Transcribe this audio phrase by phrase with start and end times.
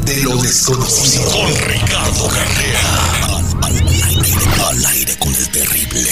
[0.00, 1.30] de lo desconocido.
[1.30, 2.80] Con Ricardo Carrera.
[4.68, 6.10] Al, aire, con el terrible.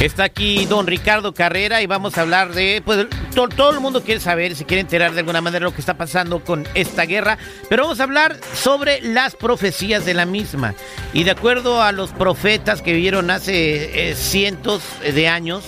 [0.00, 4.20] Está aquí don Ricardo Carrera y vamos a hablar de, pues todo, el mundo quiere
[4.20, 7.36] saber, se quiere enterar de alguna manera lo que está pasando con esta guerra,
[7.68, 10.74] pero vamos a hablar sobre las profecías de la misma.
[11.12, 15.64] Y de acuerdo a los profetas que vivieron hace eh, cientos de años,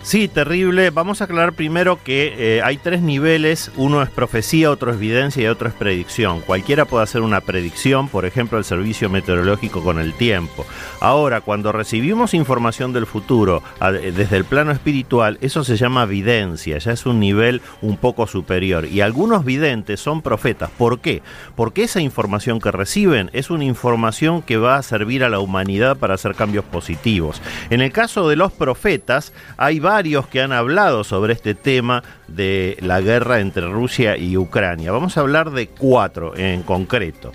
[0.04, 0.90] Sí, terrible.
[0.90, 3.70] Vamos a aclarar primero que eh, hay tres niveles.
[3.76, 6.40] Uno es profecía, otro es evidencia y otro es predicción.
[6.40, 10.66] Cualquiera puede hacer una predicción, por ejemplo, el servicio meteorológico con el tiempo.
[10.98, 16.92] Ahora, cuando recibimos información del futuro desde el plano espiritual, eso se llama videncia, ya
[16.92, 18.86] es un nivel un poco superior.
[18.86, 20.70] Y algunos videntes son profetas.
[20.76, 21.22] ¿Por qué?
[21.54, 25.96] Porque esa información que reciben es una información que va a servir a la humanidad
[25.96, 27.40] para hacer cambios positivos.
[27.70, 32.02] En el caso de los profetas, hay varios varios que han hablado sobre este tema
[32.26, 34.90] de la guerra entre Rusia y Ucrania.
[34.90, 37.32] Vamos a hablar de cuatro en concreto.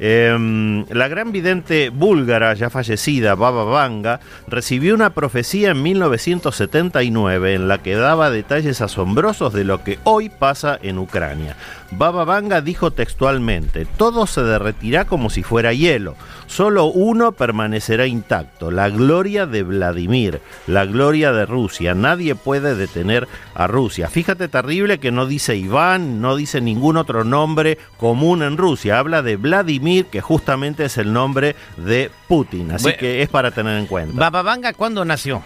[0.00, 7.66] Em, la gran vidente búlgara, ya fallecida, Baba Vanga, recibió una profecía en 1979 en
[7.66, 11.56] la que daba detalles asombrosos de lo que hoy pasa en Ucrania.
[11.90, 18.70] Baba Vanga dijo textualmente, todo se derretirá como si fuera hielo, solo uno permanecerá intacto,
[18.70, 24.08] la gloria de Vladimir, la gloria de Rusia, nadie puede detener a Rusia.
[24.08, 29.22] Fíjate terrible que no dice Iván, no dice ningún otro nombre común en Rusia, habla
[29.22, 33.86] de Vladimir, que justamente es el nombre de Putin, así que es para tener en
[33.86, 34.18] cuenta.
[34.18, 35.42] Baba Vanga, ¿cuándo nació?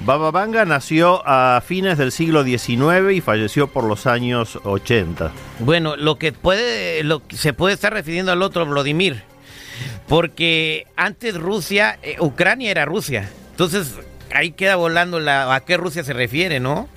[0.00, 5.30] Baba Vanga nació a fines del siglo XIX y falleció por los años 80.
[5.58, 9.22] Bueno, lo que puede, lo que se puede estar refiriendo al otro Vladimir,
[10.08, 13.94] porque antes Rusia, eh, Ucrania era Rusia, entonces
[14.32, 16.88] ahí queda volando la, a qué Rusia se refiere, ¿no?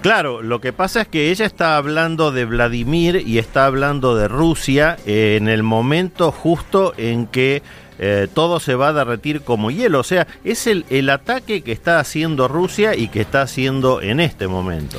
[0.00, 4.26] Claro, lo que pasa es que ella está hablando de Vladimir y está hablando de
[4.26, 7.62] Rusia en el momento justo en que
[7.98, 10.00] eh, todo se va a derretir como hielo.
[10.00, 14.18] O sea, es el, el ataque que está haciendo Rusia y que está haciendo en
[14.18, 14.98] este momento.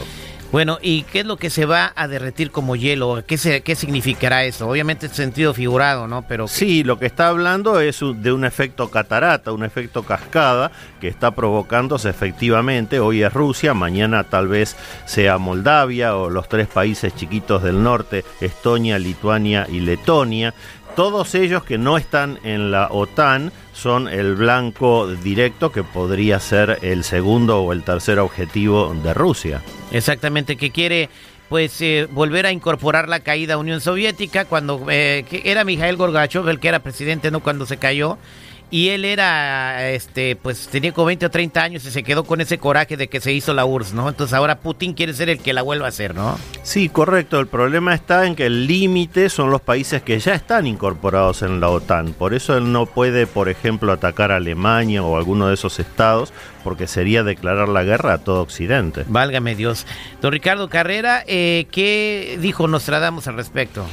[0.54, 3.24] Bueno, ¿y qué es lo que se va a derretir como hielo?
[3.26, 4.70] ¿Qué, se, qué significará eso?
[4.70, 6.28] Obviamente es sentido figurado, ¿no?
[6.28, 10.72] Pero Sí, lo que está hablando es de un efecto catarata, un efecto cascada
[11.02, 13.00] que está provocándose efectivamente.
[13.00, 14.76] Hoy es Rusia, mañana tal vez
[15.08, 20.54] sea Moldavia o los tres países chiquitos del norte, Estonia, Lituania y Letonia.
[20.96, 26.80] Todos ellos que no están en la OTAN son el blanco directo que podría ser
[26.82, 29.62] el segundo o el tercer objetivo de Rusia.
[29.92, 31.10] Exactamente, que quiere
[31.50, 36.60] pues eh, volver a incorporar la caída Unión Soviética cuando eh, era Mikhail Gorbachev el
[36.60, 38.18] que era presidente no cuando se cayó
[38.74, 42.42] y él era, este, pues tenía como 20 o 30 años y se quedó con
[42.42, 44.10] ese coraje de que se hizo la URSS, ¿no?
[44.10, 46.40] Entonces ahora Putin quiere ser el que la vuelva a hacer, ¿no?
[46.64, 47.40] Sí, correcto.
[47.40, 51.60] El problema está en que el límite son los países que ya están incorporados en
[51.60, 52.14] la OTAN.
[52.14, 56.34] Por eso él no puede, por ejemplo, atacar a Alemania o alguno de esos estados,
[56.64, 59.04] porque sería declarar la guerra a todo Occidente.
[59.08, 59.86] Válgame Dios.
[60.20, 63.86] Don Ricardo Carrera, eh, ¿qué dijo Nostradamus al respecto?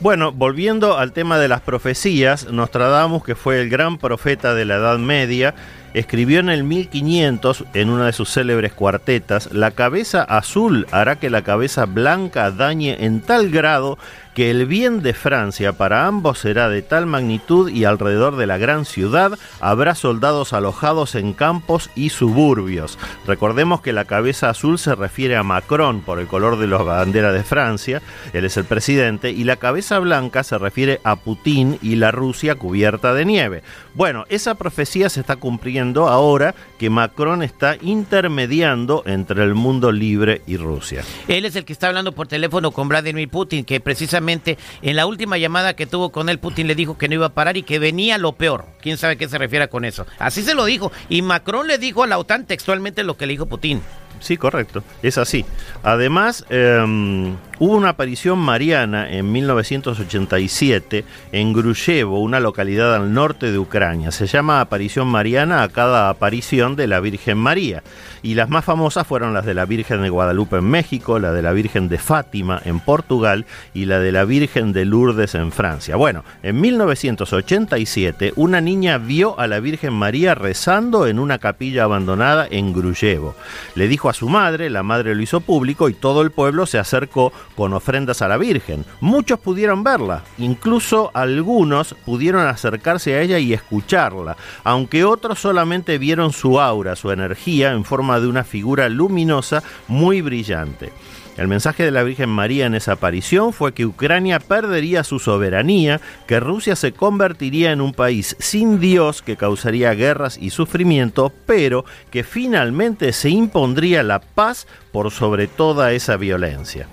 [0.00, 4.76] Bueno, volviendo al tema de las profecías, Nostradamus, que fue el gran profeta de la
[4.76, 5.54] Edad Media,
[5.96, 11.30] escribió en el 1500, en una de sus célebres cuartetas, la cabeza azul hará que
[11.30, 13.96] la cabeza blanca dañe en tal grado
[14.34, 18.58] que el bien de Francia para ambos será de tal magnitud y alrededor de la
[18.58, 22.98] gran ciudad habrá soldados alojados en campos y suburbios.
[23.26, 27.32] Recordemos que la cabeza azul se refiere a Macron por el color de la bandera
[27.32, 28.02] de Francia,
[28.34, 32.56] él es el presidente, y la cabeza blanca se refiere a Putin y la Rusia
[32.56, 33.62] cubierta de nieve.
[33.94, 40.42] Bueno, esa profecía se está cumpliendo ahora que Macron está intermediando entre el mundo libre
[40.46, 41.02] y Rusia.
[41.28, 45.06] Él es el que está hablando por teléfono con Vladimir Putin, que precisamente en la
[45.06, 47.62] última llamada que tuvo con él, Putin le dijo que no iba a parar y
[47.62, 48.64] que venía lo peor.
[48.80, 50.06] ¿Quién sabe qué se refiere con eso?
[50.18, 50.92] Así se lo dijo.
[51.08, 53.80] Y Macron le dijo a la OTAN textualmente lo que le dijo Putin.
[54.20, 54.82] Sí, correcto.
[55.02, 55.44] Es así.
[55.82, 63.58] Además, em, hubo una aparición mariana en 1987 en Gruyevo, una localidad al norte de
[63.58, 64.10] Ucrania.
[64.10, 67.82] Se llama aparición mariana a cada aparición de la Virgen María.
[68.22, 71.42] Y las más famosas fueron las de la Virgen de Guadalupe en México, la de
[71.42, 75.96] la Virgen de Fátima en Portugal y la de la Virgen de Lourdes en Francia.
[75.96, 82.46] Bueno, en 1987 una niña vio a la Virgen María rezando en una capilla abandonada
[82.50, 83.34] en Gruyevo.
[83.74, 86.78] Le dijo a su madre, la madre lo hizo público y todo el pueblo se
[86.78, 88.84] acercó con ofrendas a la Virgen.
[89.00, 96.32] Muchos pudieron verla, incluso algunos pudieron acercarse a ella y escucharla, aunque otros solamente vieron
[96.32, 100.92] su aura, su energía en forma de una figura luminosa muy brillante.
[101.36, 106.00] El mensaje de la Virgen María en esa aparición fue que Ucrania perdería su soberanía,
[106.26, 111.84] que Rusia se convertiría en un país sin Dios que causaría guerras y sufrimiento, pero
[112.10, 116.86] que finalmente se impondría la paz por sobre toda esa violencia.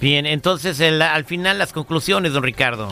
[0.00, 2.88] Bien, entonces al final las conclusiones, don Ricardo.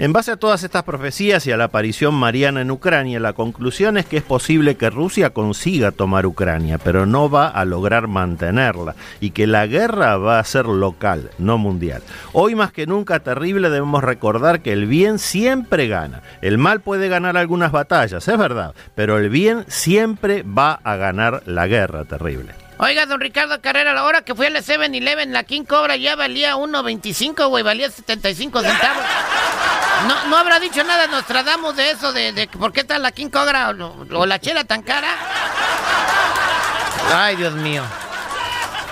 [0.00, 3.98] En base a todas estas profecías y a la aparición mariana en Ucrania, la conclusión
[3.98, 8.94] es que es posible que Rusia consiga tomar Ucrania, pero no va a lograr mantenerla
[9.18, 12.02] y que la guerra va a ser local, no mundial.
[12.32, 16.22] Hoy más que nunca terrible debemos recordar que el bien siempre gana.
[16.42, 21.42] El mal puede ganar algunas batallas, es verdad, pero el bien siempre va a ganar
[21.44, 22.67] la guerra terrible.
[22.80, 26.54] Oiga, don Ricardo Carrera, la hora que fui al 7-Eleven, la King Cobra ya valía
[26.54, 29.02] 1.25, güey, valía 75 centavos.
[30.06, 33.70] No, no habrá dicho nada Nostradamus de eso, de, por qué está la King Cobra
[33.70, 35.08] o, la chela tan cara.
[37.12, 37.82] Ay, Dios mío.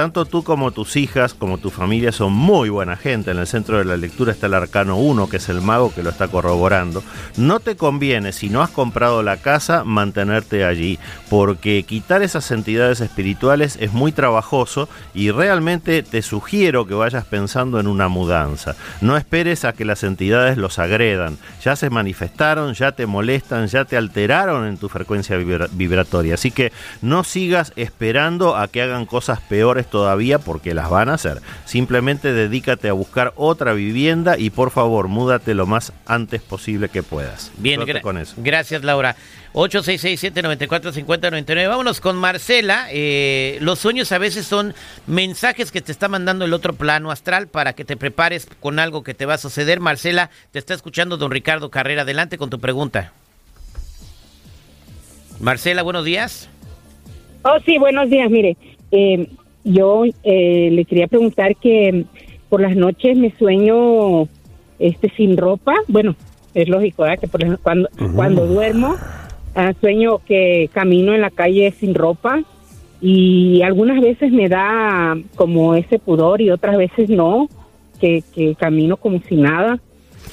[0.00, 3.32] Tanto tú como tus hijas, como tu familia son muy buena gente.
[3.32, 6.02] En el centro de la lectura está el arcano 1, que es el mago que
[6.02, 7.02] lo está corroborando.
[7.36, 10.98] No te conviene, si no has comprado la casa, mantenerte allí,
[11.28, 17.78] porque quitar esas entidades espirituales es muy trabajoso y realmente te sugiero que vayas pensando
[17.78, 18.76] en una mudanza.
[19.02, 21.36] No esperes a que las entidades los agredan.
[21.62, 26.32] Ya se manifestaron, ya te molestan, ya te alteraron en tu frecuencia vibratoria.
[26.32, 31.14] Así que no sigas esperando a que hagan cosas peores todavía porque las van a
[31.14, 31.40] hacer.
[31.64, 37.02] Simplemente dedícate a buscar otra vivienda y por favor, múdate lo más antes posible que
[37.02, 37.50] puedas.
[37.58, 38.34] Bien, con eso.
[38.38, 39.16] gracias Laura.
[39.52, 41.68] 866-794-5099.
[41.68, 42.86] Vámonos con Marcela.
[42.90, 44.74] Eh, los sueños a veces son
[45.06, 49.02] mensajes que te está mandando el otro plano astral para que te prepares con algo
[49.02, 49.80] que te va a suceder.
[49.80, 52.02] Marcela, te está escuchando don Ricardo Carrera.
[52.02, 53.12] Adelante con tu pregunta.
[55.40, 56.48] Marcela, buenos días.
[57.42, 58.30] Oh, sí, buenos días.
[58.30, 58.56] Mire,
[58.92, 59.26] eh,
[59.64, 62.04] yo eh, le quería preguntar que
[62.48, 64.28] por las noches me sueño
[64.78, 65.74] este sin ropa.
[65.88, 66.16] Bueno,
[66.54, 67.20] es lógico, ¿verdad?
[67.20, 68.96] Que por cuando, cuando duermo
[69.54, 72.42] ah, sueño que camino en la calle sin ropa
[73.00, 77.48] y algunas veces me da como ese pudor y otras veces no,
[78.00, 79.78] que, que camino como si nada.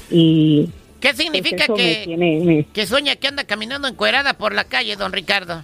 [0.10, 0.69] Y
[1.00, 5.63] ¿Qué significa que, que sueña que anda caminando encuerada por la calle, don Ricardo?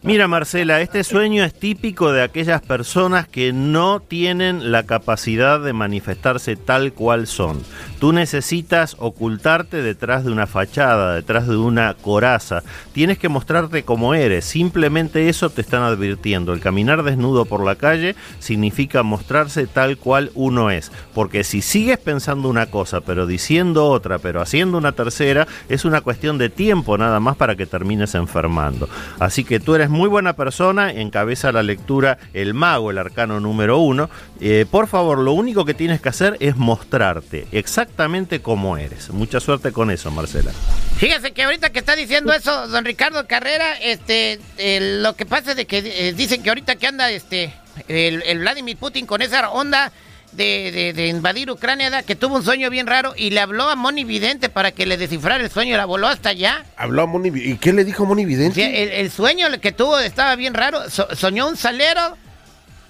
[0.00, 5.72] Mira Marcela, este sueño es típico de aquellas personas que no tienen la capacidad de
[5.72, 7.60] manifestarse tal cual son.
[7.98, 12.62] Tú necesitas ocultarte detrás de una fachada, detrás de una coraza.
[12.92, 14.44] Tienes que mostrarte como eres.
[14.44, 16.52] Simplemente eso te están advirtiendo.
[16.52, 20.92] El caminar desnudo por la calle significa mostrarse tal cual uno es.
[21.12, 26.02] Porque si sigues pensando una cosa, pero diciendo otra, pero haciendo una tercera, es una
[26.02, 28.88] cuestión de tiempo nada más para que termines enfermando.
[29.18, 33.40] Así que tú eres es muy buena persona, encabeza la lectura El Mago, el arcano
[33.40, 34.10] número uno.
[34.38, 39.08] Eh, por favor, lo único que tienes que hacer es mostrarte exactamente como eres.
[39.10, 40.52] Mucha suerte con eso, Marcela.
[40.98, 45.52] Fíjese que ahorita que está diciendo eso, don Ricardo Carrera, este, eh, lo que pasa
[45.52, 47.54] es de que eh, dicen que ahorita que anda este,
[47.88, 49.90] el, el Vladimir Putin con esa onda
[50.32, 53.68] de, de- de invadir Ucrania, da, que tuvo un sueño bien raro y le habló
[53.68, 56.64] a Moni Vidente para que le descifrara el sueño, la voló hasta allá.
[56.76, 58.82] Habló a Moni ¿Y qué le dijo Moni Vidente?
[58.82, 60.88] el, el sueño que tuvo estaba bien raro.
[60.90, 62.16] So- soñó un salero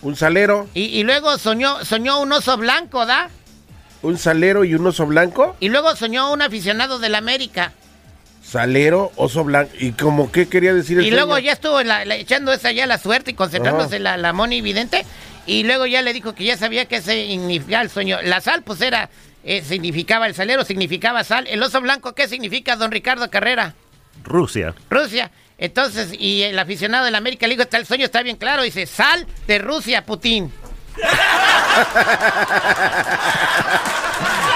[0.02, 3.30] Un salero, y, y luego soñó, soñó un oso blanco, ¿da?
[4.02, 5.56] un salero y un oso blanco.
[5.58, 7.72] Y luego soñó un aficionado del América.
[8.42, 9.72] Salero, oso blanco.
[9.78, 12.86] ¿Y como qué quería decir el Y luego ya estuvo la- la- echando esa ya
[12.86, 15.04] la suerte y concentrándose la, la Moni Vidente.
[15.48, 18.18] Y luego ya le dijo que ya sabía qué significaba el sueño.
[18.22, 19.08] La sal, pues era,
[19.42, 21.46] eh, significaba el salero, significaba sal.
[21.48, 23.74] El oso blanco, ¿qué significa, don Ricardo Carrera?
[24.24, 24.74] Rusia.
[24.90, 25.30] Rusia.
[25.56, 28.62] Entonces, y el aficionado del América le dijo, está el sueño está bien claro.
[28.62, 30.52] Dice, sal de Rusia, Putin.